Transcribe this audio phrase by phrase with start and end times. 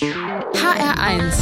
[0.00, 1.34] HR1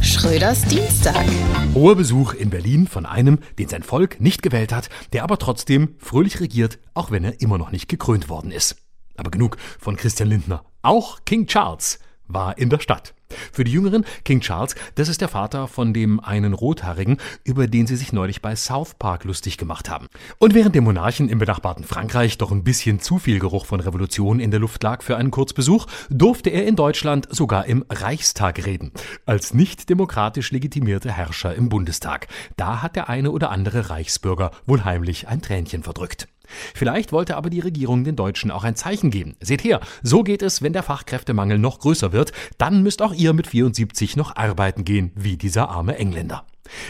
[0.00, 1.26] Schröders Dienstag.
[1.74, 5.96] Hoher Besuch in Berlin von einem, den sein Volk nicht gewählt hat, der aber trotzdem
[5.98, 8.76] fröhlich regiert, auch wenn er immer noch nicht gekrönt worden ist.
[9.16, 10.64] Aber genug von Christian Lindner.
[10.82, 11.98] Auch King Charles
[12.28, 13.14] war in der Stadt.
[13.52, 17.86] Für die Jüngeren, King Charles, das ist der Vater von dem einen Rothaarigen, über den
[17.86, 20.06] sie sich neulich bei South Park lustig gemacht haben.
[20.38, 24.38] Und während dem Monarchen im benachbarten Frankreich doch ein bisschen zu viel Geruch von Revolution
[24.38, 28.92] in der Luft lag für einen Kurzbesuch, durfte er in Deutschland sogar im Reichstag reden.
[29.24, 32.28] Als nicht demokratisch legitimierter Herrscher im Bundestag.
[32.56, 36.28] Da hat der eine oder andere Reichsbürger wohl heimlich ein Tränchen verdrückt.
[36.74, 39.36] Vielleicht wollte aber die Regierung den Deutschen auch ein Zeichen geben.
[39.40, 43.32] Seht her, so geht es, wenn der Fachkräftemangel noch größer wird, dann müsst auch ihr
[43.32, 46.44] mit 74 noch arbeiten gehen, wie dieser arme Engländer.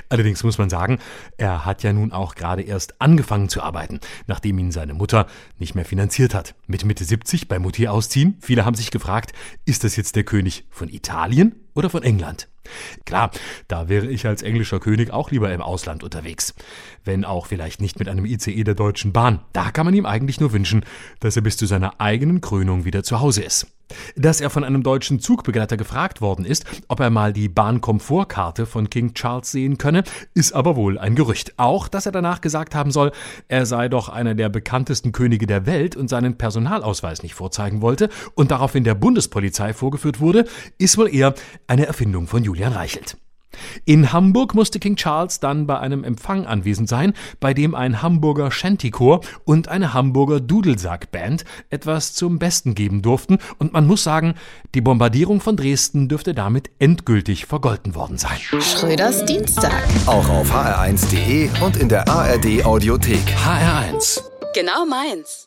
[0.08, 0.98] Allerdings muss man sagen,
[1.36, 5.26] er hat ja nun auch gerade erst angefangen zu arbeiten, nachdem ihn seine Mutter
[5.58, 6.54] nicht mehr finanziert hat.
[6.66, 8.36] Mit Mitte 70 bei Mutti ausziehen?
[8.40, 9.32] Viele haben sich gefragt,
[9.64, 12.48] ist das jetzt der König von Italien oder von England?
[13.04, 13.30] Klar,
[13.68, 16.54] da wäre ich als englischer König auch lieber im Ausland unterwegs.
[17.04, 19.40] Wenn auch vielleicht nicht mit einem ICE der Deutschen Bahn.
[19.52, 20.84] Da kann man ihm eigentlich nur wünschen,
[21.20, 23.66] dass er bis zu seiner eigenen Krönung wieder zu Hause ist.
[24.16, 28.90] Dass er von einem deutschen Zugbegleiter gefragt worden ist, ob er mal die Bahnkomfortkarte von
[28.90, 31.54] King Charles sehen könne, ist aber wohl ein Gerücht.
[31.56, 33.12] Auch, dass er danach gesagt haben soll,
[33.48, 38.08] er sei doch einer der bekanntesten Könige der Welt und seinen Personalausweis nicht vorzeigen wollte
[38.34, 40.46] und daraufhin der Bundespolizei vorgeführt wurde,
[40.78, 41.34] ist wohl eher
[41.66, 43.16] eine Erfindung von Julian Reichelt.
[43.84, 48.50] In Hamburg musste King Charles dann bei einem Empfang anwesend sein, bei dem ein Hamburger
[48.50, 54.34] Shantychor und eine Hamburger Dudelsackband etwas zum Besten geben durften und man muss sagen,
[54.74, 58.38] die Bombardierung von Dresden dürfte damit endgültig vergolten worden sein.
[58.60, 59.82] Schröders Dienstag.
[60.06, 63.22] Auch auf hr1.de und in der ARD Audiothek.
[63.44, 64.20] HR1
[64.56, 65.45] Genau meins.